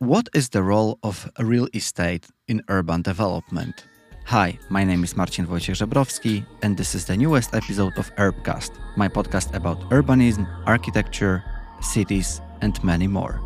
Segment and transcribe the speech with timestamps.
[0.00, 3.84] What is the role of real estate in urban development?
[4.26, 8.70] Hi, my name is Marcin Wojciech Żebrowski, and this is the newest episode of Urbcast,
[8.96, 11.42] my podcast about urbanism, architecture,
[11.80, 13.40] cities, and many more.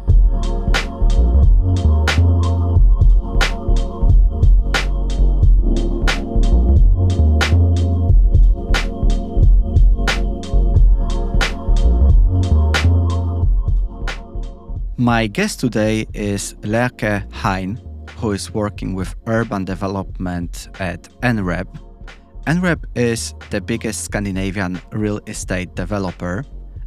[15.02, 17.80] My guest today is Lerke Hein,
[18.18, 21.66] who is working with urban development at NREP.
[22.46, 26.44] NREP is the biggest Scandinavian real estate developer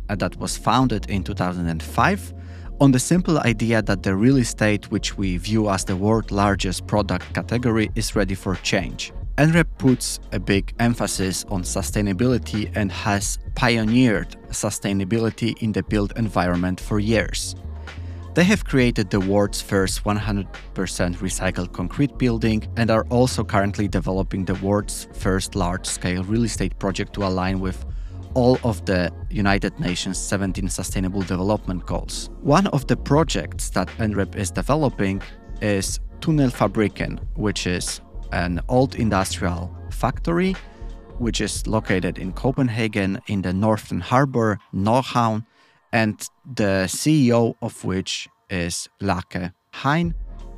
[0.07, 2.33] uh, that was founded in 2005
[2.79, 6.87] on the simple idea that the real estate, which we view as the world's largest
[6.87, 9.11] product category, is ready for change.
[9.37, 16.79] NREP puts a big emphasis on sustainability and has pioneered sustainability in the built environment
[16.79, 17.57] for years.
[18.35, 24.43] They have created the world's first 100% recycled concrete building and are also currently developing
[24.43, 27.85] the world's first large scale real estate project to align with
[28.33, 32.29] all of the United Nations 17 Sustainable Development Goals.
[32.41, 35.21] One of the projects that NREP is developing
[35.61, 38.01] is Tunnelfabrikken, which is
[38.33, 40.57] an old industrial factory
[41.19, 45.45] which is located in Copenhagen in the northern harbor, Nordhavn,
[45.95, 50.13] and the CEO of which is Lerke Hein.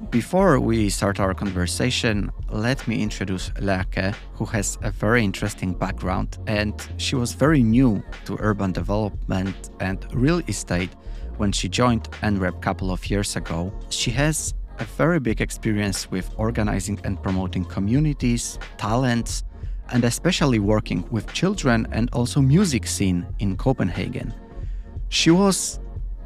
[0.09, 6.39] Before we start our conversation, let me introduce Lerke, who has a very interesting background
[6.47, 10.89] and she was very new to urban development and real estate
[11.37, 13.71] when she joined NREP a couple of years ago.
[13.89, 19.43] She has a very big experience with organizing and promoting communities, talents,
[19.93, 24.33] and especially working with children and also music scene in Copenhagen.
[25.09, 25.79] She was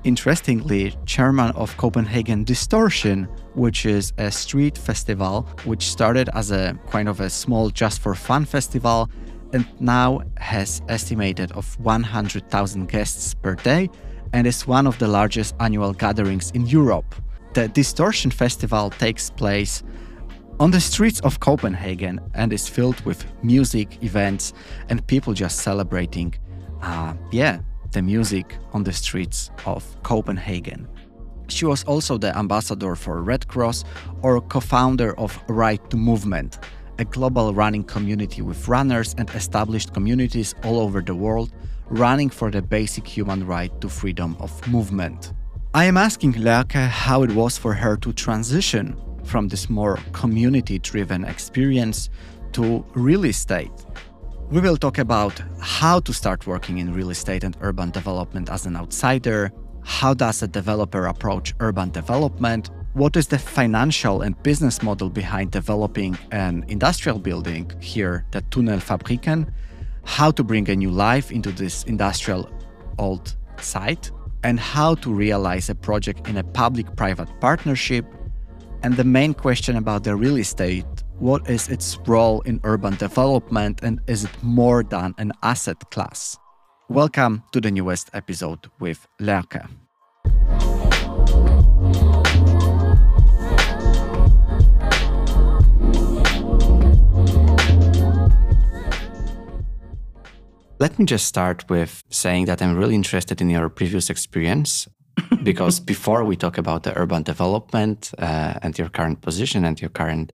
[0.04, 7.08] interestingly chairman of Copenhagen Distortion, which is a street festival which started as a kind
[7.08, 9.10] of a small just for fun festival
[9.54, 13.90] and now has estimated of 100,000 guests per day
[14.34, 17.16] and is one of the largest annual gatherings in Europe.
[17.54, 19.84] The Distortion Festival takes place
[20.60, 24.54] on the streets of Copenhagen and is filled with music, events,
[24.90, 26.34] and people just celebrating,
[26.82, 27.60] uh, yeah,
[27.92, 30.88] the music on the streets of Copenhagen.
[31.48, 33.84] She was also the ambassador for Red Cross
[34.22, 36.60] or co founder of Right to Movement,
[37.00, 41.52] a global running community with runners and established communities all over the world
[41.90, 45.34] running for the basic human right to freedom of movement.
[45.74, 50.80] I am asking Lerke how it was for her to transition from this more community
[50.80, 52.10] driven experience
[52.54, 53.72] to real estate
[54.52, 58.66] we will talk about how to start working in real estate and urban development as
[58.66, 59.50] an outsider,
[59.82, 65.52] how does a developer approach urban development, what is the financial and business model behind
[65.52, 69.50] developing an industrial building here, the Tunnelfabrikken,
[70.04, 72.50] how to bring a new life into this industrial
[73.00, 74.12] old site,
[74.44, 78.06] and how to realize a project in a public private partnership.
[78.84, 83.80] And the main question about the real estate what is its role in urban development
[83.84, 86.36] and is it more than an asset class?
[86.90, 89.70] Welcome to the newest episode with Lerke.
[100.80, 104.88] Let me just start with saying that I'm really interested in your previous experience
[105.44, 109.92] because before we talk about the urban development uh, and your current position and your
[109.92, 110.32] current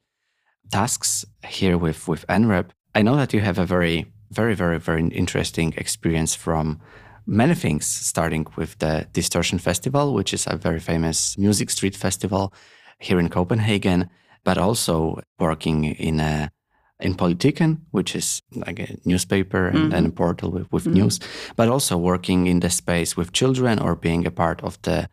[0.71, 5.07] tasks here with with NREP, I know that you have a very very very very
[5.09, 6.79] interesting experience from
[7.25, 12.53] many things, starting with the Distortion Festival, which is a very famous music street festival
[12.99, 14.09] here in Copenhagen,
[14.43, 16.49] but also working in a
[16.99, 19.93] in Politiken, which is like a newspaper and, mm-hmm.
[19.93, 20.93] and a portal with, with mm-hmm.
[20.93, 21.19] news,
[21.55, 25.09] but also working in the space with children or being a part of the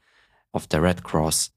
[0.54, 1.50] of the Red Cross.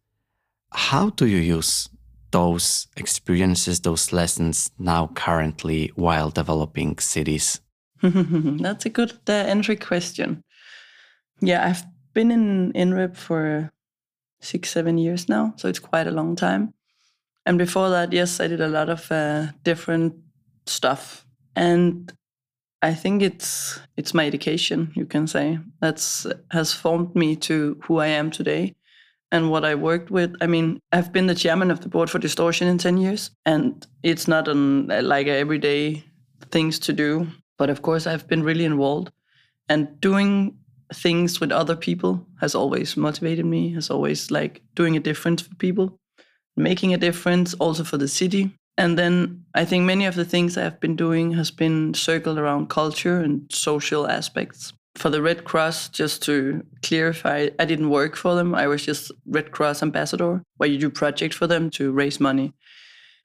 [0.73, 1.89] How do you use
[2.31, 7.61] those experiences, those lessons now currently while developing cities?
[8.01, 10.43] That's a good uh, entry question.
[11.41, 11.83] Yeah, I've
[12.13, 13.71] been in NREP for
[14.41, 16.73] six, seven years now, so it's quite a long time.
[17.45, 20.15] And before that, yes, I did a lot of uh, different
[20.65, 21.25] stuff,
[21.55, 22.11] and
[22.81, 27.99] I think it's it's my education, you can say, that's has formed me to who
[27.99, 28.75] I am today
[29.31, 30.35] and what I worked with.
[30.41, 33.85] I mean, I've been the chairman of the board for Distortion in 10 years, and
[34.03, 36.03] it's not an, uh, like everyday
[36.51, 37.27] things to do.
[37.57, 39.11] But of course, I've been really involved.
[39.69, 40.55] And doing
[40.93, 45.53] things with other people has always motivated me, has always like doing a difference for
[45.55, 45.99] people,
[46.55, 48.51] making a difference also for the city.
[48.77, 52.69] And then I think many of the things I've been doing has been circled around
[52.69, 54.71] culture and social aspects.
[54.97, 58.55] For the Red Cross, just to clarify, I didn't work for them.
[58.55, 62.53] I was just Red Cross ambassador, where you do projects for them to raise money.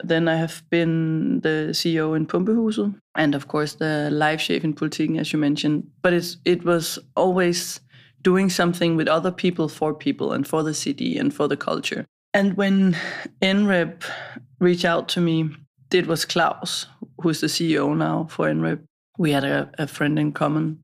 [0.04, 4.74] Then I have been the CEO in Pumpehuset, and of course the live chef in
[4.74, 5.88] Politiken, as you mentioned.
[6.02, 7.80] But it's it was always
[8.22, 12.06] doing something with other people for people and for the city and for the culture.
[12.34, 12.96] And when
[13.40, 14.04] NREP
[14.58, 15.50] reached out to me,
[15.90, 16.86] it was Klaus,
[17.20, 18.80] who's the CEO now for NREP.
[19.18, 20.82] We had a, a friend in common.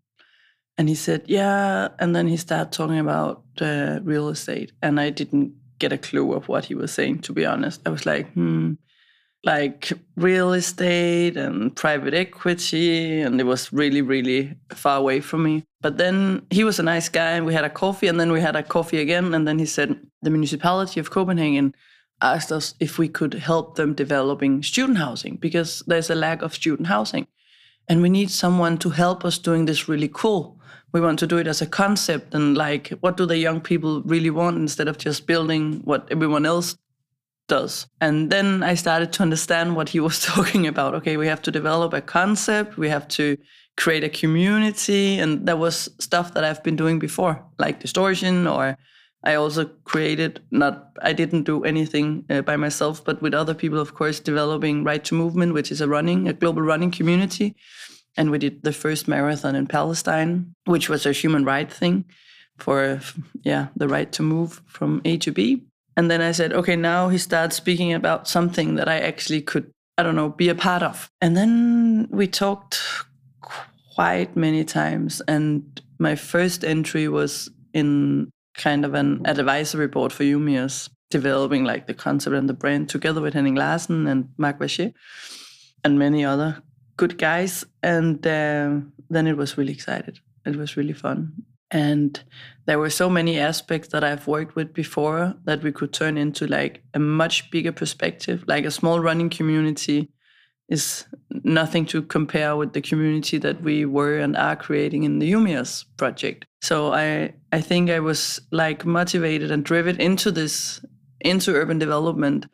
[0.79, 1.89] And he said, Yeah.
[1.99, 4.73] And then he started talking about uh, real estate.
[4.81, 7.81] And I didn't get a clue of what he was saying, to be honest.
[7.85, 8.75] I was like, hmm,
[9.45, 13.21] like real estate and private equity.
[13.21, 15.65] And it was really, really far away from me.
[15.81, 17.33] But then he was a nice guy.
[17.33, 18.07] And we had a coffee.
[18.07, 19.35] And then we had a coffee again.
[19.35, 21.75] And then he said, The municipality of Copenhagen
[22.21, 26.55] asked us if we could help them developing student housing because there's a lack of
[26.55, 27.27] student housing.
[27.89, 30.58] And we need someone to help us doing this really cool.
[30.93, 34.03] We want to do it as a concept and like what do the young people
[34.03, 36.77] really want instead of just building what everyone else
[37.47, 37.87] does.
[38.01, 40.95] And then I started to understand what he was talking about.
[40.95, 43.37] Okay, we have to develop a concept, we have to
[43.77, 45.19] create a community.
[45.19, 48.77] And that was stuff that I've been doing before, like distortion or
[49.25, 53.81] I also created not I didn't do anything uh, by myself, but with other people,
[53.81, 57.57] of course, developing Right to Movement, which is a running a global running community,
[58.19, 62.05] and we did the first marathon in Palestine, which was a human right thing
[62.59, 63.01] for
[63.45, 65.63] yeah the right to move from A to B.
[65.97, 69.73] And then I said, okay, now he starts speaking about something that I actually could
[69.97, 71.09] I don't know be a part of.
[71.21, 72.81] And then we talked
[73.95, 80.25] quite many times, and my first entry was in kind of an advisory board for
[80.25, 84.93] Umeus, developing like the concept and the brand together with Henning Larsen and Marc Vacher
[85.85, 86.63] and many other
[86.99, 87.65] good guys.
[87.83, 90.21] And uh, then it was really excited.
[90.45, 91.33] It was really fun.
[91.71, 92.23] And
[92.67, 96.47] there were so many aspects that I've worked with before that we could turn into
[96.47, 100.11] like a much bigger perspective, like a small running community
[100.69, 105.27] is nothing to compare with the community that we were and are creating in the
[105.27, 106.45] Umeus project.
[106.61, 110.85] So I I think I was like motivated and driven into this
[111.21, 112.47] into urban development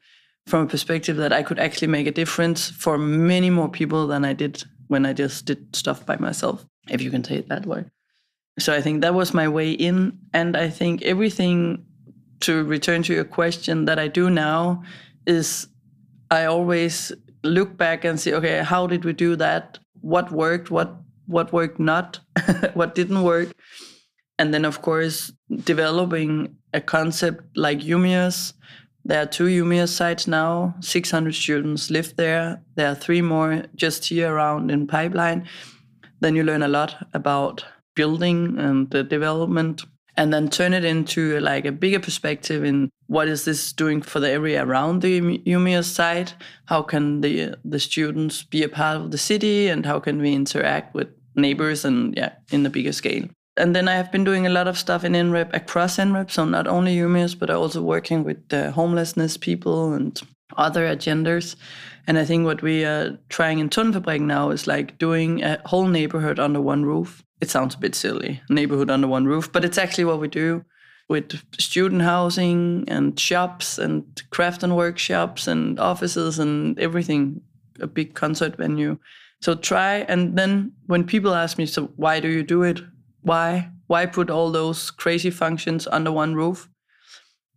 [0.47, 4.25] from a perspective that I could actually make a difference for many more people than
[4.25, 7.67] I did when I just did stuff by myself, if you can say it that
[7.67, 7.85] way.
[8.59, 10.19] So I think that was my way in.
[10.33, 11.85] And I think everything
[12.41, 14.83] to return to your question that I do now
[15.27, 15.67] is
[16.31, 17.13] I always
[17.43, 19.79] look back and see, okay, how did we do that?
[20.01, 20.71] What worked?
[20.71, 20.97] What
[21.27, 22.21] what worked not?
[22.75, 23.55] what didn't work?
[24.39, 25.33] And then, of course,
[25.65, 28.53] developing a concept like Umeus.
[29.05, 30.75] There are two Umeus sites now.
[30.81, 32.63] 600 students live there.
[32.75, 35.47] There are three more just here around in pipeline.
[36.21, 37.65] Then you learn a lot about
[37.95, 39.85] building and the development
[40.17, 44.21] and then turn it into like a bigger perspective in what is this doing for
[44.21, 46.35] the area around the Umeus site?
[46.67, 50.33] How can the the students be a part of the city, and how can we
[50.33, 53.29] interact with neighbors and yeah, in the bigger scale?
[53.57, 56.45] And then I have been doing a lot of stuff in NREP across NREP, so
[56.45, 60.21] not only Umeus, but also working with the homelessness people and
[60.57, 61.55] other agendas.
[62.07, 65.87] And I think what we are trying in Tunnelfabrik now is like doing a whole
[65.87, 69.77] neighborhood under one roof it sounds a bit silly, neighborhood under one roof, but it's
[69.77, 70.65] actually what we do
[71.11, 77.43] with student housing and shops and craft and workshops and offices and everything,
[77.81, 78.97] a big concert venue.
[79.43, 82.81] So try, and then when people ask me, so why do you do it?
[83.25, 83.71] Why?
[83.87, 86.69] Why put all those crazy functions under one roof?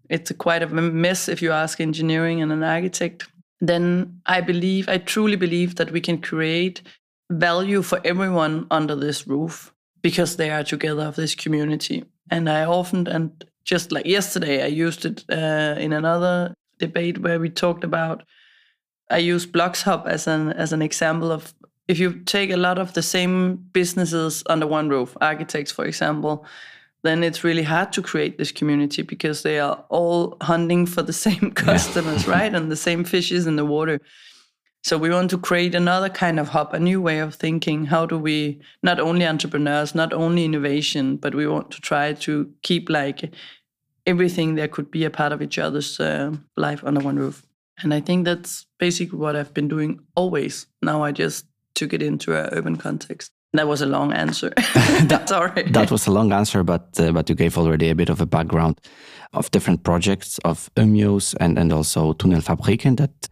[0.09, 3.27] It's a quite a mess if you ask engineering and an architect.
[3.59, 6.81] Then I believe, I truly believe that we can create
[7.29, 12.05] value for everyone under this roof because they are together of this community.
[12.31, 17.39] And I often, and just like yesterday, I used it uh, in another debate where
[17.39, 18.24] we talked about.
[19.09, 21.53] I use BloxHub as an as an example of
[21.88, 26.46] if you take a lot of the same businesses under one roof, architects, for example,
[27.03, 31.13] then it's really hard to create this community because they are all hunting for the
[31.27, 32.32] same customers, yeah.
[32.38, 32.56] right?
[32.56, 34.01] And the same fishes in the water.
[34.84, 37.86] So we want to create another kind of hub, a new way of thinking.
[37.86, 42.51] How do we not only entrepreneurs, not only innovation, but we want to try to
[42.62, 43.34] keep like
[44.06, 47.46] everything that could be a part of each other's uh, life under one roof.
[47.79, 50.67] And I think that's basically what I've been doing always.
[50.82, 51.46] Now I just
[51.77, 53.31] took it into an urban context.
[53.53, 54.50] That was a long answer.
[55.07, 55.63] that, Sorry.
[55.72, 58.25] That was a long answer, but uh, but you gave already a bit of a
[58.25, 58.81] background
[59.34, 63.29] of different projects of Umeus and and also Tunnelfabrikken that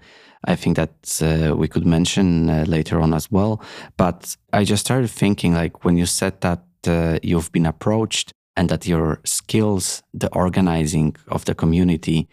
[0.47, 3.61] I think that uh, we could mention uh, later on as well.
[3.97, 8.69] But I just started thinking like when you said that uh, you've been approached and
[8.69, 12.27] that your skills, the organizing of the community,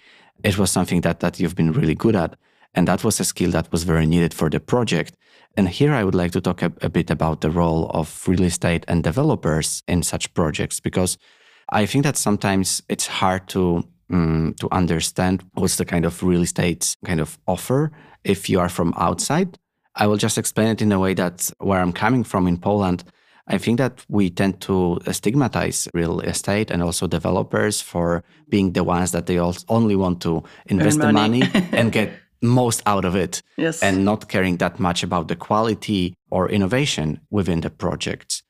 [0.44, 2.36] it was something that that you've been really good at.
[2.74, 5.14] And that was a skill that was very needed for the project.
[5.56, 8.42] And here I would like to talk a, a bit about the role of real
[8.42, 11.18] estate and developers in such projects, because
[11.68, 16.42] I think that sometimes it's hard to um, to understand what's the kind of real
[16.42, 17.92] estate kind of offer
[18.24, 19.58] if you are from outside.
[19.94, 23.04] I will just explain it in a way that where I'm coming from in Poland,
[23.48, 28.84] I think that we tend to stigmatize real estate and also developers for being the
[28.84, 33.42] ones that they only want to invest the money and get most out of it
[33.56, 33.82] yes.
[33.82, 38.42] and not caring that much about the quality or innovation within the projects.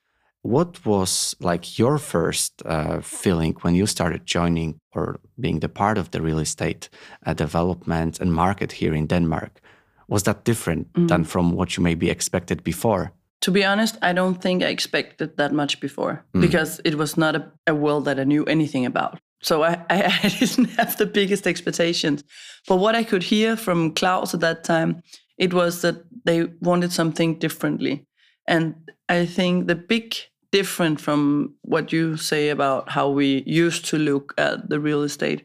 [0.43, 5.99] What was like your first uh, feeling when you started joining or being the part
[5.99, 6.89] of the real estate
[7.25, 9.61] uh, development and market here in Denmark?
[10.09, 11.09] Was that different mm.
[11.09, 13.13] than from what you maybe expected before?
[13.43, 16.41] To be honest, I don't think I expected that much before mm.
[16.41, 19.21] because it was not a, a, world that I knew anything about.
[19.43, 22.25] So I, I, didn't have the biggest expectations.
[22.69, 25.03] But what I could hear from Klaus at that time,
[25.39, 28.07] it was that they wanted something differently.
[28.47, 28.75] And
[29.09, 30.15] I think the big
[30.53, 35.45] different from what you say about how we used to look at the real estate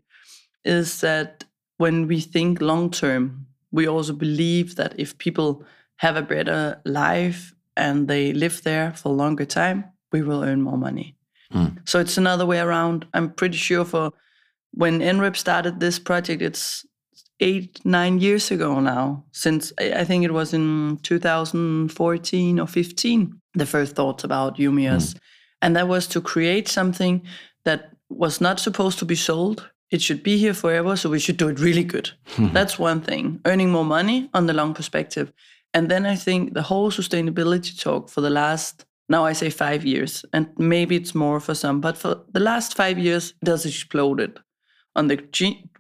[0.66, 1.46] is that
[1.78, 5.64] when we think long term, we also believe that if people
[5.98, 10.62] have a better life and they live there for a longer time, we will earn
[10.62, 11.17] more money.
[11.54, 11.88] Mm.
[11.88, 13.06] So it's another way around.
[13.14, 14.12] I'm pretty sure for
[14.72, 16.86] when NREP started this project, it's
[17.40, 23.66] eight, nine years ago now, since I think it was in 2014 or 15, the
[23.66, 25.14] first thoughts about Umeus.
[25.14, 25.20] Mm.
[25.62, 27.24] And that was to create something
[27.66, 29.70] that was not supposed to be sold.
[29.90, 32.12] It should be here forever, so we should do it really good.
[32.38, 33.40] That's one thing.
[33.46, 35.32] Earning more money on the long perspective.
[35.74, 39.86] And then I think the whole sustainability talk for the last, now I say five
[39.86, 43.66] years, and maybe it's more for some, but for the last five years, it has
[43.66, 44.40] exploded
[44.96, 45.18] on the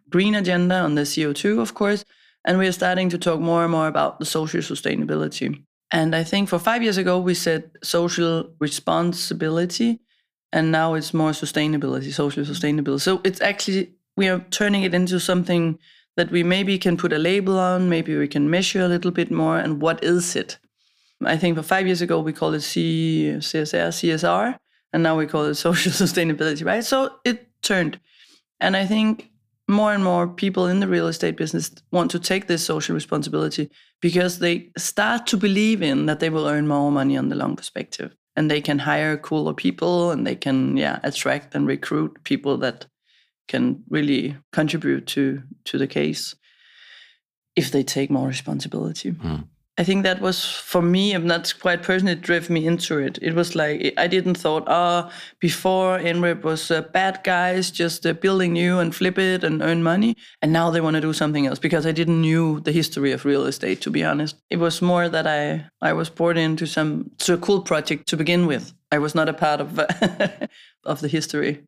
[0.09, 2.05] green agenda, on the CO2, of course.
[2.45, 5.63] And we are starting to talk more and more about the social sustainability.
[5.91, 9.99] And I think for five years ago, we said social responsibility,
[10.53, 13.01] and now it's more sustainability, social sustainability.
[13.01, 15.77] So it's actually, we are turning it into something
[16.15, 19.29] that we maybe can put a label on, maybe we can measure a little bit
[19.29, 20.57] more, and what is it?
[21.23, 24.57] I think for five years ago, we called it C, CSR, CSR,
[24.93, 26.83] and now we call it social sustainability, right?
[26.83, 27.99] So it turned.
[28.59, 29.31] And I think
[29.67, 33.69] more and more people in the real estate business want to take this social responsibility
[34.01, 37.55] because they start to believe in that they will earn more money on the long
[37.55, 42.57] perspective and they can hire cooler people and they can yeah attract and recruit people
[42.57, 42.85] that
[43.47, 46.35] can really contribute to to the case
[47.55, 49.11] if they take more responsibility.
[49.11, 49.47] Mm.
[49.79, 53.19] I think that was for me, and that's quite personally drove me into it.
[53.21, 58.13] It was like I didn't thought, oh, before NREP was uh, bad guys just uh,
[58.13, 61.45] building new and flip it and earn money, and now they want to do something
[61.45, 63.81] else because I didn't knew the history of real estate.
[63.81, 67.37] To be honest, it was more that I I was brought into some to a
[67.37, 68.73] cool project to begin with.
[68.91, 69.79] I was not a part of
[70.83, 71.61] of the history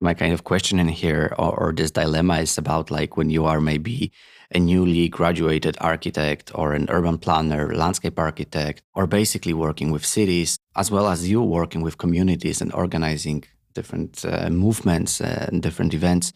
[0.00, 3.44] my kind of question in here or, or, this dilemma is about like when you
[3.44, 4.12] are maybe
[4.54, 10.58] a newly graduated architect or an urban planner landscape architect or basically working with cities
[10.76, 16.32] as well as you working with communities and organizing different uh, movements and different events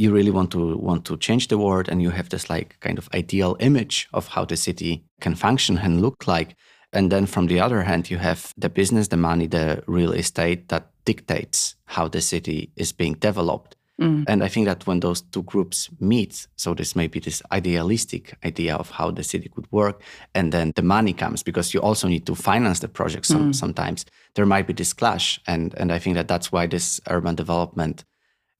[0.00, 2.98] you really want to want to change the world and you have this like kind
[2.98, 6.56] of ideal image of how the city can function and look like.
[6.92, 10.68] And then from the other hand, you have the business, the money, the real estate
[10.68, 13.76] that dictates how the city is being developed.
[14.00, 14.24] Mm.
[14.28, 18.34] And I think that when those two groups meet, so this may be this idealistic
[18.44, 20.02] idea of how the city could work,
[20.34, 23.54] and then the money comes because you also need to finance the project some, mm.
[23.54, 24.06] sometimes.
[24.34, 28.04] There might be this clash, and and I think that that's why this urban development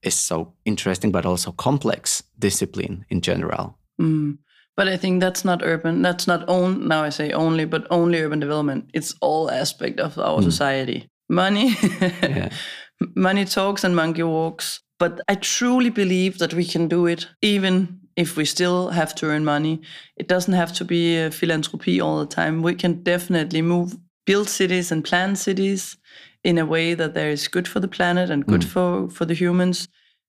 [0.03, 3.77] is so interesting, but also complex discipline in general.
[3.99, 4.37] Mm.
[4.77, 6.01] But I think that's not urban.
[6.01, 6.87] That's not own.
[6.87, 8.89] Now I say only, but only urban development.
[8.93, 10.43] It's all aspect of our mm.
[10.43, 11.09] society.
[11.31, 11.75] Money,
[13.15, 14.81] money talks and monkey walks.
[14.99, 19.27] But I truly believe that we can do it, even if we still have to
[19.27, 19.81] earn money.
[20.17, 22.61] It doesn't have to be a philanthropy all the time.
[22.61, 25.97] We can definitely move, build cities and plan cities
[26.43, 28.67] in a way that there is good for the planet and good mm.
[28.67, 29.87] for for the humans,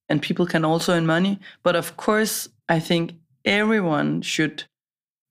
[0.09, 1.39] and people can also earn money.
[1.63, 4.65] But of course, I think everyone should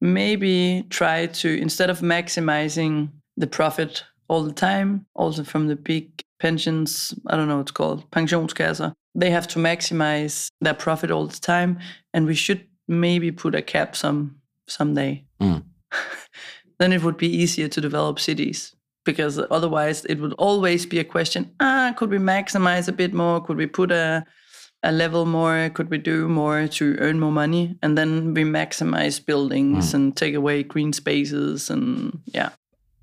[0.01, 6.23] maybe try to instead of maximizing the profit all the time, also from the big
[6.39, 11.27] pensions, I don't know what it's called, pensionskasser, they have to maximize their profit all
[11.27, 11.79] the time.
[12.13, 15.25] And we should maybe put a cap some someday.
[15.41, 15.63] Mm.
[16.79, 18.73] then it would be easier to develop cities
[19.03, 23.41] because otherwise it would always be a question ah could we maximize a bit more
[23.45, 24.23] could we put a
[24.83, 29.25] a level more could we do more to earn more money and then we maximize
[29.25, 29.93] buildings Mm.
[29.95, 32.49] and take away green spaces and yeah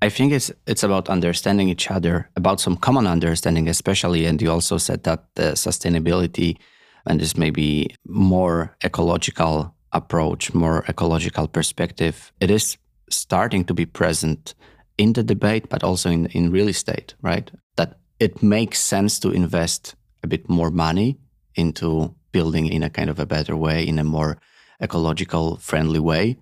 [0.01, 4.25] I think it's it's about understanding each other, about some common understanding, especially.
[4.25, 6.57] And you also said that the sustainability
[7.05, 12.77] and this maybe more ecological approach, more ecological perspective, it is
[13.09, 14.53] starting to be present
[14.97, 17.51] in the debate, but also in, in real estate, right?
[17.75, 21.17] That it makes sense to invest a bit more money
[21.55, 24.37] into building in a kind of a better way, in a more
[24.81, 26.37] ecological friendly way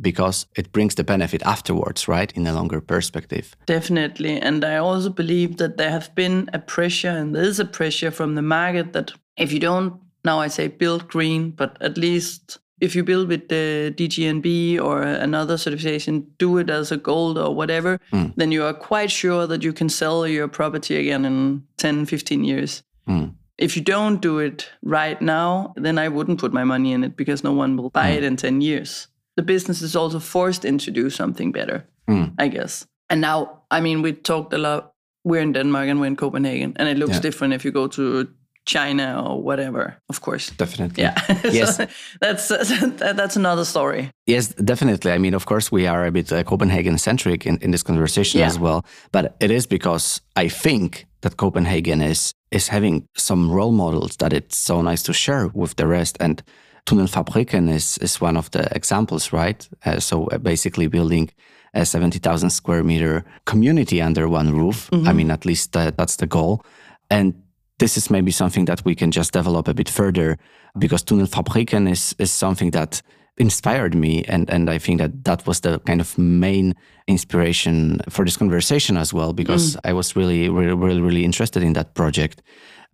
[0.00, 2.32] because it brings the benefit afterwards, right?
[2.32, 3.54] In a longer perspective.
[3.66, 4.40] Definitely.
[4.40, 8.10] And I also believe that there have been a pressure, and there is a pressure
[8.10, 12.58] from the market that if you don't, now I say build green, but at least
[12.80, 17.54] if you build with the DGNB or another certification, do it as a gold or
[17.54, 18.32] whatever, Mm.
[18.36, 22.44] then you are quite sure that you can sell your property again in 10, 15
[22.44, 22.82] years.
[23.08, 23.34] Mm.
[23.58, 27.16] If you don't do it right now, then I wouldn't put my money in it
[27.16, 29.06] because no one will buy it in 10 years.
[29.36, 31.84] The business is also forced into do something better.
[32.08, 32.32] Mm.
[32.38, 32.86] I guess.
[33.10, 34.92] And now, I mean, we talked a lot.
[35.24, 37.22] We're in Denmark and we're in Copenhagen, and it looks Yeah.
[37.22, 38.26] different if you go to
[38.66, 39.96] China or whatever.
[40.08, 40.52] Of course.
[40.56, 41.02] Definitely.
[41.02, 41.14] Yeah.
[41.52, 41.76] Yes.
[41.76, 41.86] So
[42.20, 42.48] that's
[43.16, 44.08] that's another story.
[44.26, 45.12] Yes, definitely.
[45.14, 48.40] I mean, of course, we are a bit uh, Copenhagen centric in, in this conversation
[48.40, 48.46] Yeah.
[48.48, 48.82] as well.
[49.12, 54.32] But it is because I think that Copenhagen is is having some role models that
[54.32, 56.16] it's so nice to share with the rest.
[56.20, 56.42] And
[56.86, 59.68] Tunnelfabrikken is is one of the examples, right?
[59.86, 61.30] Uh, so uh, basically building
[61.74, 64.88] a 70,000 square meter community under one roof.
[65.08, 66.64] I mean, at least that's the goal.
[67.10, 67.34] And
[67.78, 70.38] this is maybe something that we can just develop a bit further
[70.78, 73.02] because Tunnelfabrikken is, is something that
[73.38, 74.22] inspired me.
[74.24, 76.74] And, and I think that that was the kind of main
[77.08, 81.72] inspiration for this conversation as well, because I was really, really, really, really interested in
[81.72, 82.42] that project.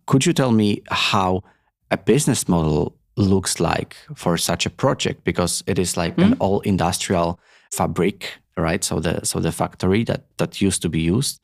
[0.07, 1.43] Could you tell me how
[1.91, 5.23] a business model looks like for such a project?
[5.23, 7.39] Because it is like an all industrial
[7.73, 8.83] fabric, right?
[8.83, 11.39] So the, so the factory that, that used to be used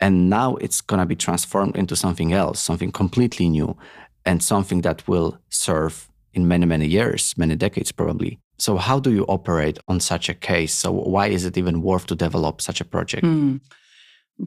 [0.00, 3.76] and now it's going to be transformed into something else something completely new
[4.24, 9.10] and something that will serve in many many years many decades probably so how do
[9.10, 12.80] you operate on such a case so why is it even worth to develop such
[12.80, 13.26] a project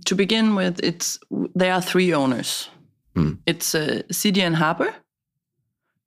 [0.05, 1.19] To begin with, it's
[1.53, 2.69] there are three owners.
[3.15, 3.39] Mm.
[3.45, 4.03] It's uh,
[4.37, 4.93] and Harbor,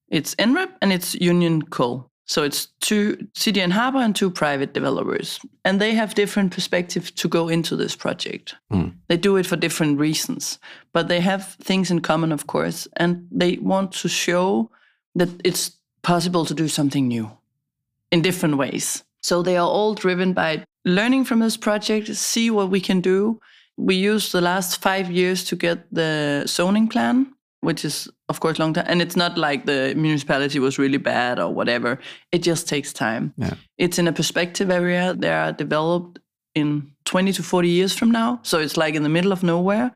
[0.08, 2.10] it's NREP, and it's Union Kul.
[2.26, 7.10] So it's two City and Harbor and two private developers, and they have different perspectives
[7.10, 8.54] to go into this project.
[8.72, 8.94] Mm.
[9.08, 10.58] They do it for different reasons,
[10.92, 14.70] but they have things in common, of course, and they want to show
[15.14, 17.30] that it's possible to do something new
[18.10, 19.04] in different ways.
[19.20, 23.40] So they are all driven by learning from this project, see what we can do.
[23.76, 27.33] We used the last five years to get the zoning plan,
[27.64, 31.38] which is of course long time, and it's not like the municipality was really bad
[31.38, 31.98] or whatever.
[32.32, 33.32] It just takes time.
[33.36, 33.54] Yeah.
[33.78, 35.14] It's in a perspective area.
[35.14, 36.20] They are developed
[36.54, 39.92] in 20 to 40 years from now, so it's like in the middle of nowhere.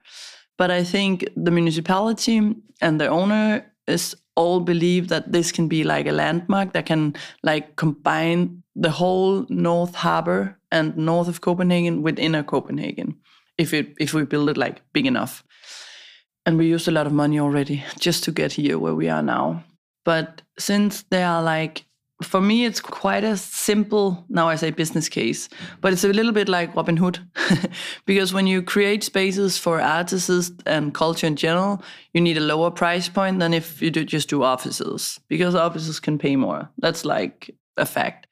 [0.57, 5.85] But I think the municipality and the owner is all believe that this can be
[5.85, 12.03] like a landmark that can like combine the whole North Harbor and north of Copenhagen
[12.03, 13.17] with inner Copenhagen
[13.57, 15.43] if it if we build it like big enough.
[16.49, 19.21] And we used a lot of money already just to get here where we are
[19.21, 19.63] now.
[20.07, 21.85] But since they are like
[22.23, 25.49] for me it's quite a simple now i say business case
[25.81, 27.19] but it's a little bit like robin hood.
[28.07, 31.83] Because when you create spaces for artists and culture in general
[32.15, 36.01] you need a lower price point than if you do just do offices because offices
[36.01, 36.71] can pay more.
[36.79, 38.27] That's like a fact.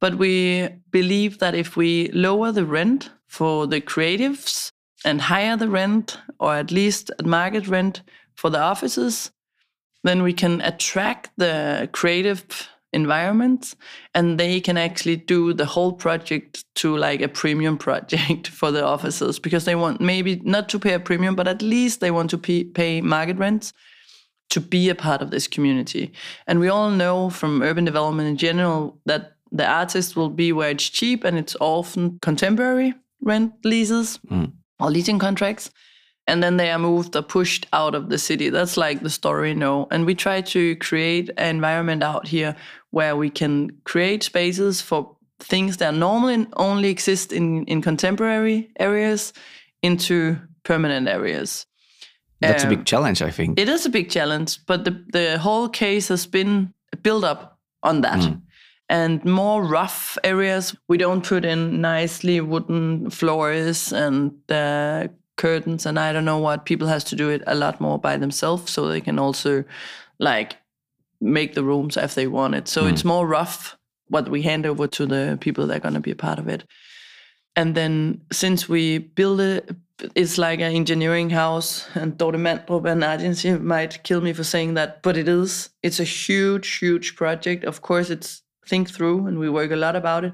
[0.00, 4.72] But we believe that if we lower the rent for the creatives
[5.04, 8.02] and higher the rent or at least at market rent
[8.34, 9.30] for the offices.
[10.02, 13.76] Then we can attract the creative environment
[14.14, 18.84] and they can actually do the whole project to like a premium project for the
[18.84, 22.30] offices because they want maybe not to pay a premium but at least they want
[22.30, 23.72] to pay, pay market rents
[24.48, 26.12] to be a part of this community.
[26.46, 30.70] And we all know from urban development in general that the artist will be where
[30.70, 34.18] it's cheap and it's often contemporary rent leases.
[34.28, 34.52] Mm.
[34.80, 35.70] Or leasing contracts
[36.26, 38.50] and then they are moved or pushed out of the city.
[38.50, 39.88] That's like the story, no.
[39.90, 42.54] And we try to create an environment out here
[42.90, 49.32] where we can create spaces for things that normally only exist in, in contemporary areas
[49.82, 51.66] into permanent areas.
[52.40, 53.58] That's um, a big challenge, I think.
[53.58, 58.02] It is a big challenge, but the, the whole case has been built up on
[58.02, 58.20] that.
[58.20, 58.42] Mm.
[58.90, 65.96] And more rough areas, we don't put in nicely wooden floors and uh, curtains and
[65.96, 66.66] I don't know what.
[66.66, 69.64] People has to do it a lot more by themselves, so they can also
[70.18, 70.56] like
[71.20, 72.66] make the rooms if they want it.
[72.66, 72.92] So mm.
[72.92, 76.10] it's more rough what we hand over to the people that are going to be
[76.10, 76.64] a part of it.
[77.54, 79.70] And then since we build it,
[80.16, 84.74] it's like an engineering house, and Dorte Mandrup and agency might kill me for saying
[84.74, 85.70] that, but it is.
[85.82, 87.64] It's a huge, huge project.
[87.64, 90.32] Of course, it's think through, and we work a lot about it.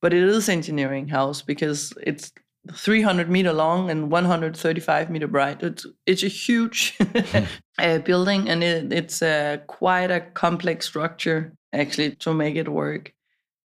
[0.00, 2.32] But it is engineering house because it's
[2.72, 5.62] 300 meter long and 135 meter bright.
[5.62, 6.96] It's it's a huge
[7.78, 13.12] uh, building, and it, it's a quite a complex structure actually to make it work.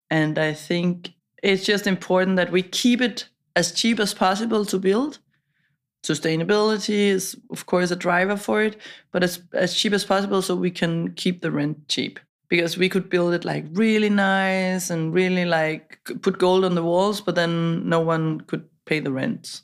[0.10, 4.80] And I think it's just important that we keep it as cheap as possible to
[4.80, 5.20] build.
[6.06, 8.78] Sustainability is, of course, a driver for it,
[9.12, 12.20] but as, as cheap as possible so we can keep the rent cheap.
[12.54, 16.84] Because we could build it like really nice and really like put gold on the
[16.84, 19.64] walls, but then no one could pay the rent.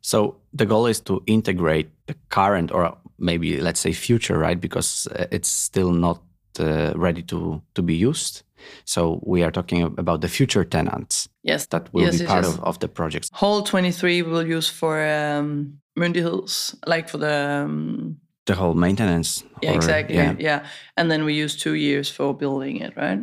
[0.00, 4.58] So the goal is to integrate the current or maybe let's say future, right?
[4.58, 6.22] Because uh, it's still not
[6.58, 8.42] uh, ready to to be used.
[8.86, 11.28] So we are talking about the future tenants.
[11.42, 13.28] Yes, that will yes, be part of, of the project.
[13.34, 18.16] Hall 23 we will use for um, Hills, like for the um,
[18.48, 19.44] the whole maintenance.
[19.62, 20.16] Yeah, or, exactly.
[20.16, 20.34] Yeah.
[20.38, 23.20] yeah, and then we use two years for building it, right?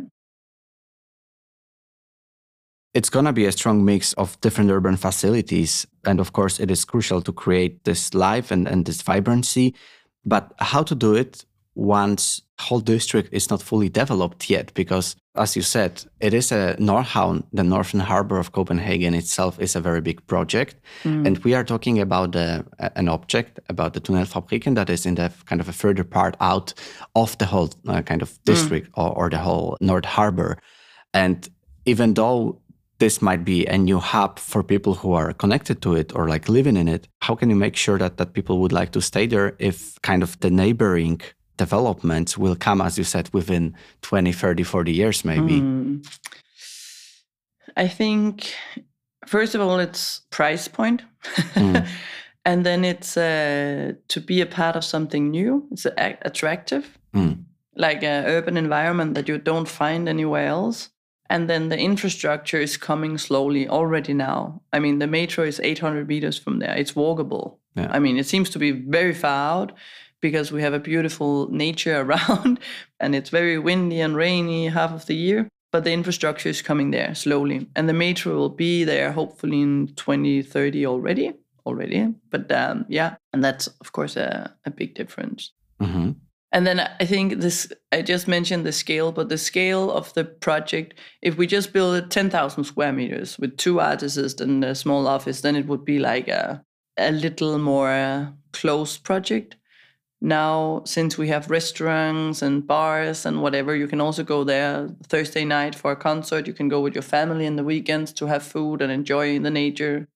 [2.94, 5.86] It's going to be a strong mix of different urban facilities.
[6.06, 9.74] And of course, it is crucial to create this life and, and this vibrancy.
[10.24, 15.56] But how to do it once whole district is not fully developed yet because as
[15.56, 20.00] you said it is a Nordhavn the northern harbor of Copenhagen itself is a very
[20.00, 21.26] big project mm.
[21.26, 25.32] and we are talking about a, an object about the Tunnelfabrikken that is in the
[25.46, 26.74] kind of a further part out
[27.14, 29.02] of the whole uh, kind of district mm.
[29.02, 30.58] or, or the whole North Harbor
[31.14, 31.48] and
[31.84, 32.60] even though
[32.98, 36.48] this might be a new hub for people who are connected to it or like
[36.48, 39.26] living in it how can you make sure that that people would like to stay
[39.26, 41.20] there if kind of the neighboring
[41.56, 45.60] developments will come, as you said, within 20, 30, 40 years, maybe?
[45.60, 46.06] Mm.
[47.76, 48.54] I think,
[49.26, 51.02] first of all, it's price point.
[51.54, 51.86] Mm.
[52.44, 55.66] and then it's uh, to be a part of something new.
[55.70, 57.44] It's attractive, mm.
[57.74, 60.90] like an urban environment that you don't find anywhere else.
[61.28, 64.62] And then the infrastructure is coming slowly already now.
[64.72, 66.76] I mean, the metro is 800 meters from there.
[66.76, 67.56] It's walkable.
[67.74, 67.88] Yeah.
[67.90, 69.72] I mean, it seems to be very far out,
[70.20, 72.60] because we have a beautiful nature around
[73.00, 75.48] and it's very windy and rainy half of the year.
[75.72, 77.66] But the infrastructure is coming there slowly.
[77.76, 81.32] And the metro will be there hopefully in 2030 already.
[81.66, 82.14] Already.
[82.30, 85.50] But um, yeah, and that's of course a, a big difference.
[85.80, 86.12] Mm-hmm.
[86.52, 90.24] And then I think this, I just mentioned the scale, but the scale of the
[90.24, 95.40] project, if we just build 10,000 square meters with two artists and a small office,
[95.40, 96.64] then it would be like a,
[96.96, 99.56] a little more uh, close project
[100.26, 105.44] now since we have restaurants and bars and whatever you can also go there thursday
[105.44, 108.42] night for a concert you can go with your family in the weekends to have
[108.42, 110.08] food and enjoy the nature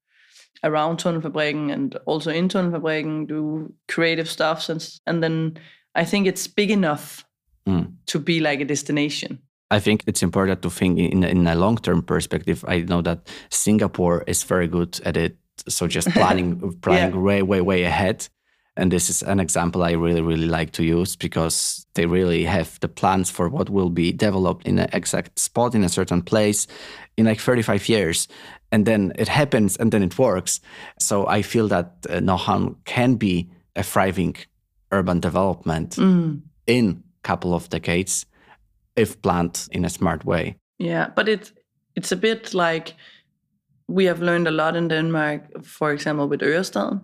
[0.64, 5.57] around Tunnelfabrikken and also in Tunnelfabrikken do creative stuff and, and then
[5.94, 7.25] i think it's big enough
[7.66, 7.90] mm.
[8.07, 9.38] to be like a destination
[9.73, 12.64] I think it's important to think in, in a long term perspective.
[12.66, 15.37] I know that Singapore is very good at it.
[15.68, 17.20] So just planning, planning yeah.
[17.20, 18.29] way, way, way ahead.
[18.81, 22.81] And this is an example I really, really like to use because they really have
[22.81, 26.66] the plans for what will be developed in an exact spot in a certain place
[27.19, 28.27] in like 35 years.
[28.73, 30.61] And then it happens and then it works.
[30.99, 34.37] So I feel that uh, Nordhavn can be a thriving
[34.93, 36.40] urban development mm.
[36.66, 38.25] in a couple of decades
[38.97, 40.57] if planned in a smart way.
[40.79, 41.53] Yeah, but it's
[41.97, 42.95] it's a bit like
[43.88, 47.01] we have learned a lot in Denmark, for example, with Ørestaden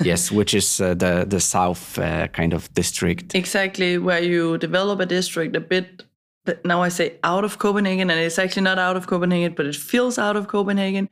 [0.00, 3.34] yes, which is uh, the the south uh, kind of district.
[3.34, 6.04] Exactly, where you develop a district a bit.
[6.64, 9.76] Now I say out of Copenhagen, and it's actually not out of Copenhagen, but it
[9.76, 11.08] feels out of Copenhagen.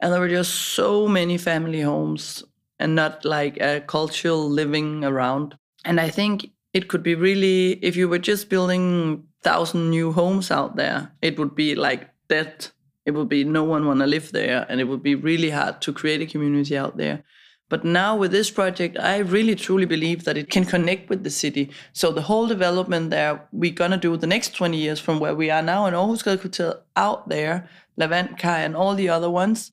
[0.00, 2.44] And there were just so many family homes,
[2.78, 5.56] and not like a cultural living around.
[5.84, 10.50] And I think it could be really, if you were just building thousand new homes
[10.50, 12.70] out there, it would be like that.
[13.04, 15.80] It would be no one want to live there, and it would be really hard
[15.82, 17.24] to create a community out there
[17.68, 21.30] But now with this project, I really truly believe that it can connect with the
[21.30, 21.70] city.
[21.92, 25.50] So the whole development there, we're gonna do the next 20 years from where we
[25.50, 27.68] are now in Aarhus Hotel out there,
[28.00, 29.72] Levantkaj and all the other ones,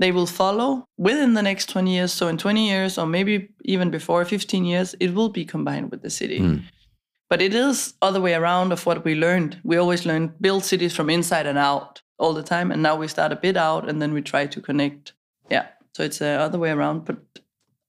[0.00, 2.12] they will follow within the next 20 years.
[2.12, 6.02] So in 20 years, or maybe even before 15 years, it will be combined with
[6.02, 6.40] the city.
[6.40, 6.62] Mm.
[7.28, 9.60] But it is other way around of what we learned.
[9.62, 13.08] We always learned build cities from inside and out all the time, and now we
[13.08, 15.12] start a bit out and then we try to connect.
[15.92, 17.04] So it's the other way around.
[17.04, 17.18] But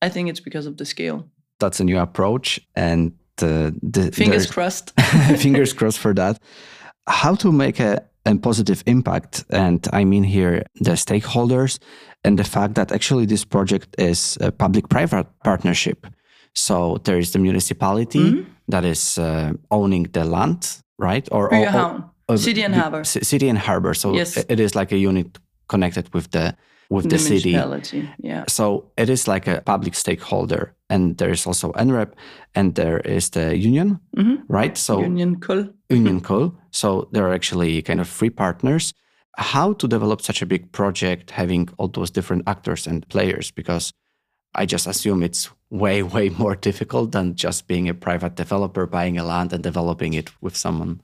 [0.01, 1.27] I think it's because of the scale.
[1.59, 3.11] That's a new approach, and
[3.41, 4.99] uh, the, fingers crossed.
[5.37, 6.39] fingers crossed for that.
[7.07, 11.79] How to make a, a positive impact, and I mean here the stakeholders
[12.23, 16.07] and the fact that actually this project is a public-private partnership.
[16.53, 18.45] So there is the municipality mm -hmm.
[18.69, 21.31] that is uh, owning the land, right?
[21.31, 21.67] Or, or,
[22.27, 23.03] or uh, city and harbor.
[23.03, 23.95] City and harbor.
[23.95, 24.35] So yes.
[24.35, 26.55] it is like a unit connected with the
[26.91, 27.51] with the, the city.
[28.19, 28.43] Yeah.
[28.47, 32.11] So it is like a public stakeholder, and there is also NREP,
[32.53, 34.37] and there is the union, mm -hmm.
[34.47, 34.77] right?
[34.77, 35.73] So Union Kul.
[35.89, 36.51] Union Kul.
[36.69, 38.93] So there are actually kind of three partners.
[39.37, 43.53] How to develop such a big project, having all those different actors and players?
[43.53, 43.93] Because
[44.61, 49.17] I just assume it's way, way more difficult than just being a private developer, buying
[49.17, 50.95] a land and developing it with someone.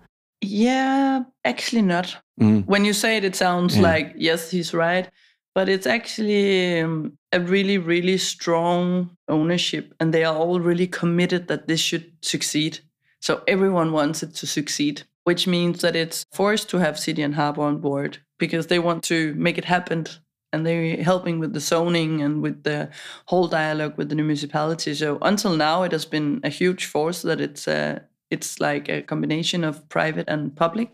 [0.42, 2.18] Yeah, actually not.
[2.40, 2.66] Mm.
[2.66, 3.94] When you say it, it sounds yeah.
[3.94, 5.10] like, yes, he's right.
[5.58, 9.92] But it's actually um, a really, really strong ownership.
[10.00, 12.82] And they are all really committed that this should succeed.
[13.22, 17.34] So everyone wants it to succeed, which means that it's forced to have City and
[17.34, 20.06] Harbor on board because they want to make it happen
[20.54, 22.92] and they're helping with the zoning and with the
[23.26, 24.94] whole dialogue with the municipality.
[24.94, 29.02] So until now, it has been a huge force that it's uh, it's like a
[29.02, 30.92] combination of private and public.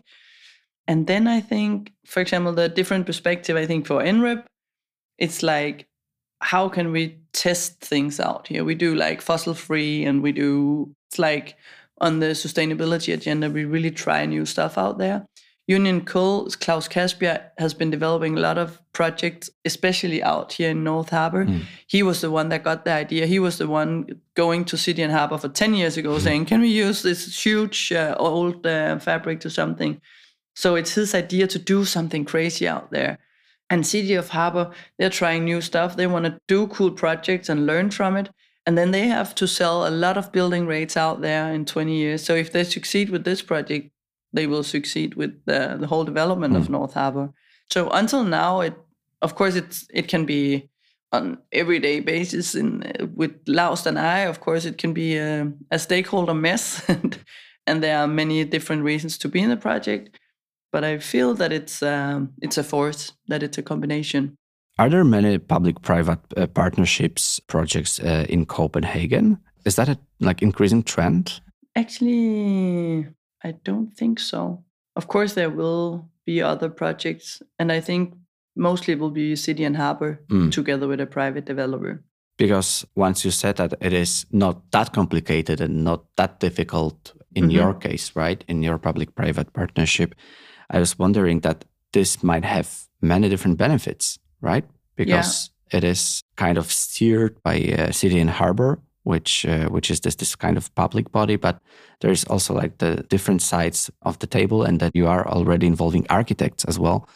[0.86, 3.56] And then I think, for example, the different perspective.
[3.56, 4.44] I think for NREP,
[5.18, 5.86] it's like
[6.40, 8.64] how can we test things out here?
[8.64, 11.56] We do like fossil free, and we do it's like
[11.98, 13.50] on the sustainability agenda.
[13.50, 15.26] We really try new stuff out there.
[15.66, 20.84] Union Kul, Klaus Kastbjerg has been developing a lot of projects, especially out here in
[20.84, 21.46] North Harbor.
[21.46, 21.62] Mm.
[21.86, 23.26] He was the one that got the idea.
[23.26, 26.20] He was the one going to City and Harbor for 10 years ago mm.
[26.20, 29.98] saying, Can we use this huge uh, old uh, fabric to something?
[30.54, 33.18] So it's his idea to do something crazy out there.
[33.70, 35.96] And City of Harbor, they're trying new stuff.
[35.96, 38.30] They want to do cool projects and learn from it.
[38.66, 41.96] And then they have to sell a lot of building rates out there in 20
[41.96, 42.24] years.
[42.24, 43.90] So if they succeed with this project,
[44.32, 46.58] they will succeed with the, the whole development mm.
[46.58, 47.30] of North Harbor.
[47.70, 48.74] So until now, it
[49.22, 50.68] of course it's it can be
[51.12, 54.20] on everyday basis in with Laust and I.
[54.20, 57.18] Of course, it can be a, a stakeholder mess, and,
[57.66, 60.18] and there are many different reasons to be in the project.
[60.74, 64.34] But I feel that it's um, it's a force, that it's a combination.
[64.76, 69.38] Are there many public-private uh, partnerships projects uh, in Copenhagen?
[69.64, 71.40] Is that a like increasing trend?
[71.76, 73.06] Actually,
[73.44, 74.64] I don't think so.
[74.96, 78.14] Of course, there will be other projects, and I think
[78.56, 80.50] mostly it will be City and Harbor mm.
[80.50, 82.02] together with a private developer.
[82.36, 87.44] Because once you said that it is not that complicated and not that difficult in
[87.44, 87.58] mm-hmm.
[87.58, 88.44] your case, right?
[88.48, 90.16] In your public private partnership,
[90.70, 94.64] I was wondering that this might have many different benefits, right?
[94.96, 95.78] Because yeah.
[95.78, 100.16] it is kind of steered by uh, City and Harbor which uh, which is this
[100.16, 101.60] this kind of public body but
[102.00, 105.66] there is also like the different sides of the table and that you are already
[105.66, 107.08] involving architects as well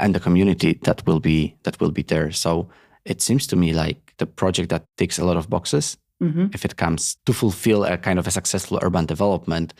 [0.00, 2.68] and the community that will be that will be there so
[3.04, 6.46] it seems to me like the project that ticks a lot of boxes mm-hmm.
[6.52, 9.74] if it comes to fulfill a kind of a successful urban development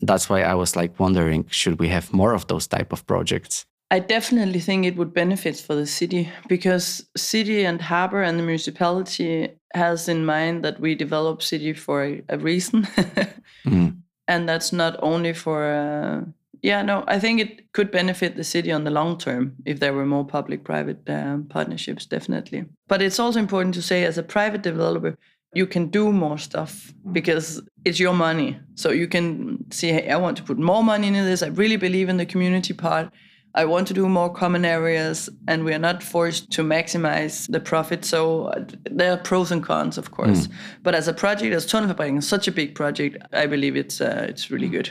[0.00, 3.66] that's why i was like wondering should we have more of those type of projects
[3.90, 8.42] I definitely think it would benefit for the city because city and harbor and the
[8.42, 12.82] municipality has in mind that we develop city for a, a reason,
[13.64, 13.96] mm.
[14.26, 15.64] and that's not only for.
[15.64, 16.24] Uh,
[16.62, 19.92] yeah, no, I think it could benefit the city on the long term if there
[19.92, 22.64] were more public-private um, partnerships, definitely.
[22.88, 25.18] But it's also important to say, as a private developer,
[25.54, 28.58] you can do more stuff because it's your money.
[28.74, 31.42] So you can say, hey, I want to put more money into this.
[31.42, 33.12] I really believe in the community part
[33.56, 37.60] I want to do more common areas, and we are not forced to maximize the
[37.60, 38.04] profit.
[38.04, 40.48] So uh, there are pros and cons, of course.
[40.48, 40.52] Mm.
[40.82, 44.50] But as a project, as Tunnelfabrikken, such a big project, I believe it's uh, it's
[44.50, 44.90] really good.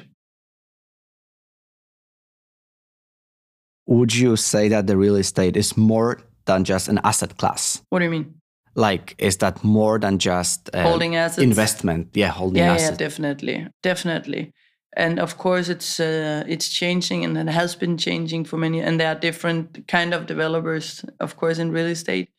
[3.86, 7.82] Would you say that the real estate is more than just an asset class?
[7.89, 8.34] What do you mean?
[8.76, 11.44] Like, is that more than just uh, holding assets?
[11.44, 12.92] Investment, yeah, holding yeah, assets.
[12.92, 14.54] Yeah, definitely, definitely
[14.96, 19.00] and of course it's uh, it's changing and it has been changing for many and
[19.00, 22.30] there are different kind of developers of course in real estate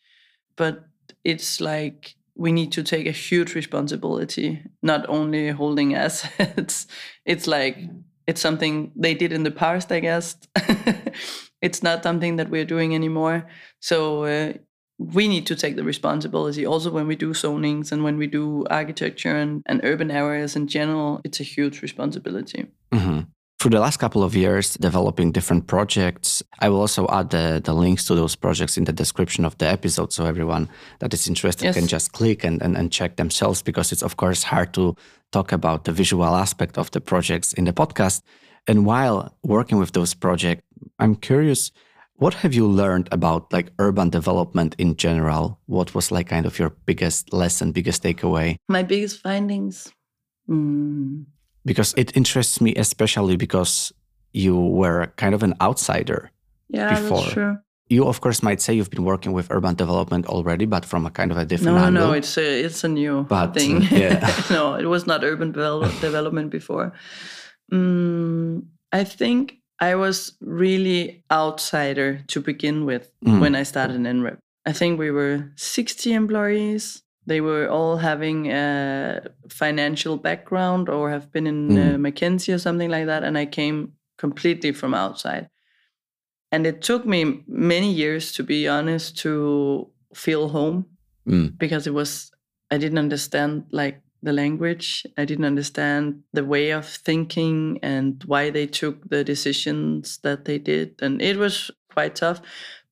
[0.54, 0.84] but
[1.24, 6.86] it's like we need to take a huge responsibility, not only holding assets.
[7.24, 7.78] it's like
[8.26, 10.36] it's something they did in the past, I guess.
[11.62, 13.46] it's not something that we're doing anymore.
[13.80, 14.52] So uh,
[14.98, 18.64] we need to take the responsibility also when we do zonings and when we do
[18.70, 21.20] architecture and, and urban areas in general.
[21.24, 22.66] It's a huge responsibility.
[22.92, 23.20] Mm-hmm
[23.64, 26.42] through the last couple of years developing different projects.
[26.58, 29.66] I will also add the, the links to those projects in the description of the
[29.66, 31.74] episode so everyone that is interested yes.
[31.74, 34.94] can just click and, and, and check themselves because it's of course hard to
[35.32, 38.20] talk about the visual aspect of the projects in the podcast.
[38.66, 40.62] And while working with those projects,
[40.98, 41.72] I'm curious,
[42.16, 45.58] what have you learned about like urban development in general?
[45.66, 48.56] What was like kind of your biggest lesson, biggest takeaway?
[48.68, 49.92] My biggest findings.
[50.48, 51.26] Mm
[51.64, 53.92] because it interests me especially because
[54.32, 56.30] you were kind of an outsider
[56.68, 57.18] yeah, before.
[57.18, 57.58] That's true.
[57.88, 61.10] You of course might say you've been working with urban development already, but from a
[61.10, 62.06] kind of a different no, angle.
[62.08, 63.82] No, it's a it's a new but, thing.
[63.90, 64.32] Yeah.
[64.50, 66.94] no, it was not urban development before.
[67.72, 73.40] Mm, I think I was really outsider to begin with mm.
[73.40, 74.38] when I started in NREP.
[74.66, 81.32] I think we were 60 employees they were all having a financial background or have
[81.32, 81.94] been in mm.
[81.94, 83.24] uh, McKinsey or something like that.
[83.24, 85.48] And I came completely from outside.
[86.52, 90.86] And it took me many years, to be honest, to feel home
[91.26, 91.56] mm.
[91.56, 92.30] because it was,
[92.70, 95.06] I didn't understand like the language.
[95.16, 100.58] I didn't understand the way of thinking and why they took the decisions that they
[100.58, 100.96] did.
[101.00, 102.40] And it was quite tough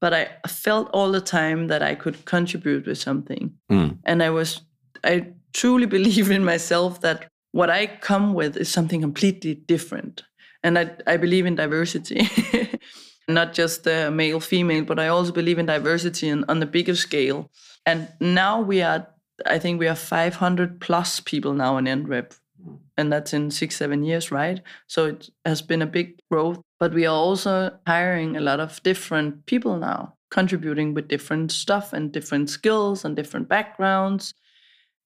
[0.02, 3.52] but I felt all the time that I could contribute with something.
[3.70, 3.98] Mm.
[4.04, 4.60] And I was,
[5.04, 10.24] I truly believe in myself that what I come with is something completely different.
[10.64, 12.28] And I, I believe in diversity,
[13.28, 16.96] not just the male, female, but I also believe in diversity and on the bigger
[16.96, 17.48] scale.
[17.86, 19.06] And now we are,
[19.46, 22.76] I think we are 500 plus people now in NREP hmm.
[22.96, 24.60] and that's in six seven years right?
[24.86, 28.82] So it has been a big growth but we are also hiring a lot of
[28.82, 34.34] different people now contributing with different stuff and different skills and different backgrounds.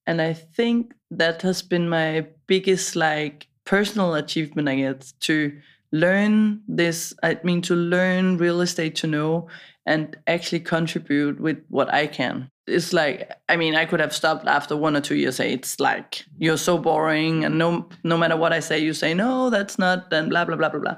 [0.07, 5.53] And i think that has been my biggest like personal achievement i guess to
[5.93, 9.49] learn this i mean to learn real estate to know
[9.85, 14.47] and actually contribute with what i can it's like i mean i could have stopped
[14.47, 18.53] after one or two years it's like you're so boring and no no matter what
[18.53, 20.97] i say you say no that's not and blah blah blah blah blah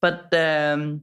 [0.00, 1.00] but um,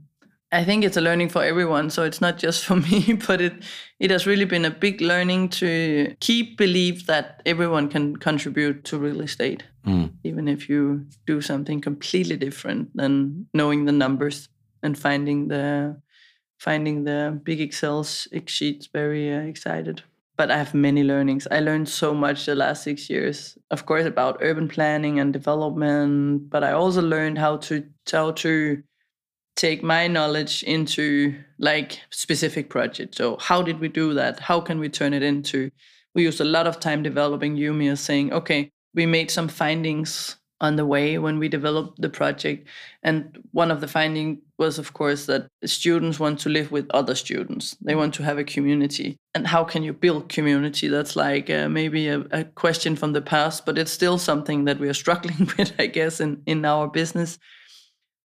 [0.52, 3.54] i think it's a learning for everyone so it's not just for me but it
[4.00, 8.98] it has really been a big learning to keep believe that everyone can contribute to
[8.98, 10.12] real estate mm.
[10.24, 14.50] even if you do something completely different than knowing the numbers
[14.82, 15.96] and finding the
[16.60, 20.04] finding the big Excel sheets very uh, excited.
[20.38, 21.48] But I have many learnings.
[21.52, 26.50] I learned so much the last six years, of course, about urban planning and development.
[26.50, 28.82] But I also learned how to how to
[29.58, 33.18] take my knowledge into like specific projects.
[33.18, 34.40] So how did we do that?
[34.40, 35.72] How can we turn it into?
[36.16, 40.76] We used a lot of time developing Umeus, saying, okay, we made some findings on
[40.76, 42.68] the way when we developed the project.
[43.04, 47.16] And one of the findings was, of course, that students want to live with other
[47.16, 47.78] students.
[47.82, 49.18] They want to have a community.
[49.34, 50.88] And how can you build community?
[50.88, 54.80] That's like uh, maybe a, a, question from the past, but it's still something that
[54.80, 57.40] we are struggling with, I guess, in, in our business.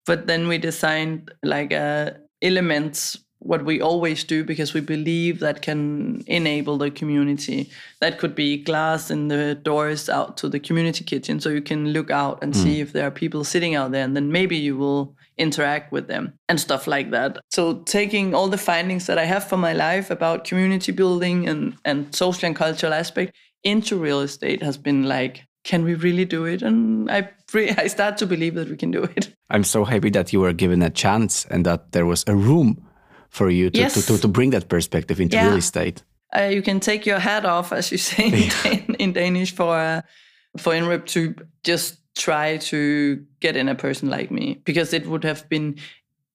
[0.05, 5.61] But then we designed like uh, elements what we always do because we believe that
[5.61, 7.69] can enable the community.
[8.01, 11.89] That could be glass in the doors out to the community kitchen so you can
[11.89, 12.57] look out and mm.
[12.57, 16.07] see if there are people sitting out there and then maybe you will interact with
[16.07, 17.37] them and stuff like that.
[17.51, 21.77] So taking all the findings that I have for my life about community building and
[21.85, 26.45] and social and cultural aspect into real estate has been like can we really do
[26.45, 26.61] it?
[26.61, 29.33] And I I start to believe that we can do it.
[29.49, 32.84] I'm so happy that you were given a chance and that there was a room
[33.35, 33.93] for you to, yes.
[33.93, 35.47] to, to, to, bring that perspective into yeah.
[35.47, 36.03] real estate.
[36.35, 40.01] Uh, you can take your hat off, as you say in, in Danish, for uh,
[40.57, 45.23] for NREP to just try to get in a person like me, because it would
[45.23, 45.75] have been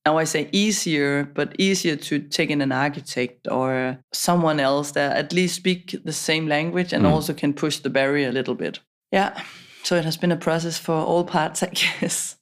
[0.07, 5.17] now I say easier, but easier to take in an architect or someone else that
[5.17, 7.11] at least speak the same language and mm.
[7.11, 8.81] also can push the barrier a little bit.
[9.13, 9.43] Yeah.
[9.83, 11.67] So it has been a process for all parts, I
[12.01, 12.37] guess.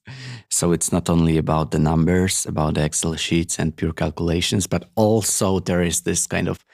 [0.58, 4.90] So it's not only about the numbers, about the Excel sheets and pure calculations, but
[4.96, 6.64] also there is this kind of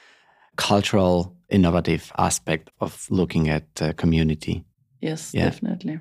[0.55, 4.63] cultural, innovative aspect of looking at uh, community.
[5.01, 5.45] Yes, yeah.
[5.45, 5.99] definitely.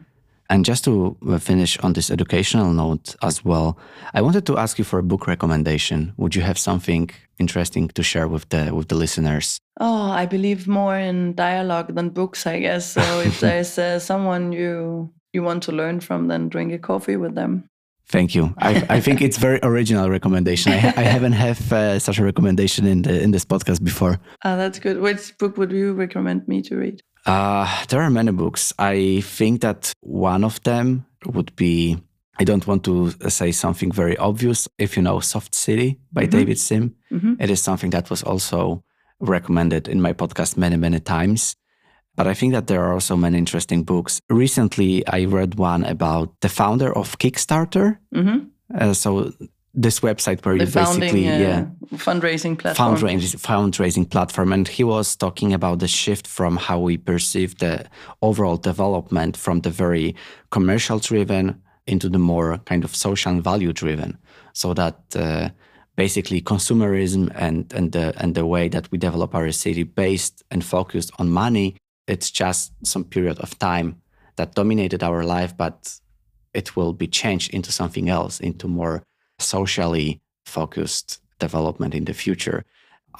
[0.48, 3.76] And just to uh, finish on this educational note as well,
[4.14, 6.14] I wanted to ask you for a book recommendation.
[6.16, 9.58] Would you have something interesting to share with the with the listeners?
[9.78, 12.92] Oh, I believe more in dialogue than books, I guess.
[12.92, 17.18] So if there's uh, someone you you want to learn from, then drink a coffee
[17.18, 17.68] with them.
[18.08, 18.54] Thank you.
[18.58, 20.72] I, I think it's very original recommendation.
[20.72, 24.20] I, I haven't have uh, such a recommendation in the in this podcast before.
[24.44, 25.00] Ah, that's good.
[25.00, 27.02] Which book would you recommend me to read?
[27.26, 28.72] Uh, there are many books.
[28.78, 31.98] I think that one of them would be.
[32.38, 34.68] I don't want to say something very obvious.
[34.76, 36.38] If you know Soft City by mm-hmm.
[36.38, 37.34] David Sim, mm-hmm.
[37.40, 38.82] it is something that was also
[39.20, 41.56] recommended in my podcast many, many times.
[42.16, 44.20] But I think that there are also many interesting books.
[44.30, 47.98] Recently, I read one about the founder of Kickstarter.
[48.14, 48.46] Mm-hmm.
[48.74, 49.32] Uh, so
[49.74, 54.84] this website where the you basically uh, yeah fundraising platform fundraising, fundraising platform and he
[54.84, 57.84] was talking about the shift from how we perceive the
[58.22, 60.14] overall development from the very
[60.50, 64.16] commercial driven into the more kind of social and value driven
[64.52, 65.48] so that uh,
[65.96, 70.64] basically consumerism and and the and the way that we develop our city based and
[70.64, 74.00] focused on money it's just some period of time
[74.36, 75.98] that dominated our life, but
[76.52, 79.02] it will be changed into something else, into more
[79.38, 82.64] socially focused development in the future.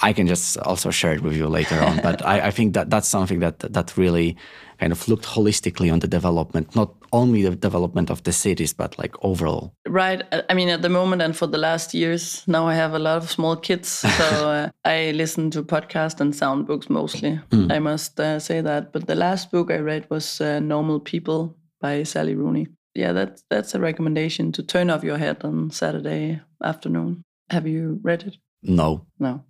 [0.03, 2.91] I can just also share it with you later on, but I, I, think that
[2.91, 4.37] that's something that that really
[4.79, 8.99] kind of looked holistically on the development, not only the development of the cities, but
[8.99, 9.73] like overall.
[9.87, 10.23] Right.
[10.51, 13.23] I mean, at the moment and for the last years, now I have a lot
[13.23, 13.89] of small kids,
[14.19, 17.41] so uh, I listen to podcasts and sound books mostly.
[17.51, 17.73] Mm.
[17.73, 18.93] I must uh, say that.
[18.93, 22.67] But the last book I read was uh, Normal People by Sally Rooney.
[22.95, 27.23] Yeah, that's that's a recommendation to turn off your head on Saturday afternoon.
[27.51, 28.37] Have you read it?
[28.63, 29.07] No.
[29.19, 29.45] No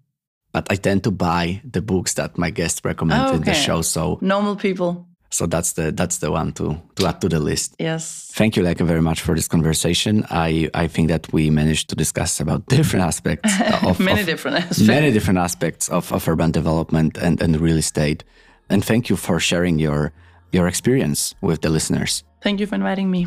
[0.54, 3.36] but I tend to buy the books that my guests recommend oh, okay.
[3.36, 3.82] in the show.
[3.82, 5.08] So normal people.
[5.34, 7.74] So that's the that's the one to to add to the list.
[7.80, 8.30] Yes.
[8.34, 10.24] Thank you, Lerke, very much for this conversation.
[10.30, 14.58] I I think that we managed to discuss about different aspects of many of, different
[14.58, 14.86] aspects.
[14.86, 18.22] Many different aspects of, of urban development and, and real estate.
[18.70, 20.12] And thank you for sharing your
[20.52, 22.22] your experience with the listeners.
[22.40, 23.26] Thank you for inviting me.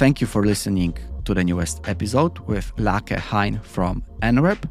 [0.00, 0.96] Thank you for listening
[1.26, 4.66] to the newest episode with Lerke Hein from NREP.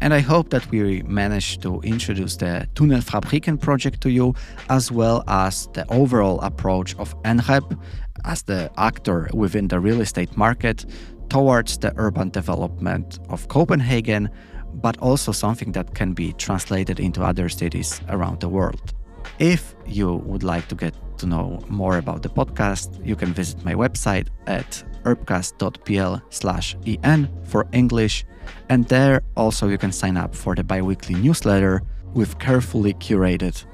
[0.00, 4.34] And I hope that we managed to introduce the Tunnelfabrikken project to you,
[4.68, 7.80] as well as the overall approach of NREP
[8.24, 10.86] as the actor within the real estate market
[11.28, 14.28] towards the urban development of Copenhagen,
[14.72, 18.92] but also something that can be translated into other cities around the world.
[19.38, 23.64] If you would like to get to know more about the podcast, you can visit
[23.64, 28.24] my website at urbcast.pl slash en for English.
[28.68, 31.82] And there also you can sign up for the biweekly newsletter
[32.14, 33.64] with carefully curated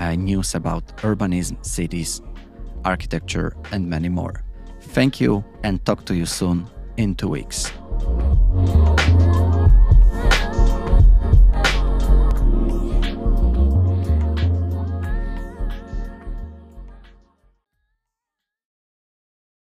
[0.00, 2.22] uh, news about urbanism, cities,
[2.84, 4.44] architecture, and many more.
[4.80, 7.72] Thank you and talk to you soon in two weeks.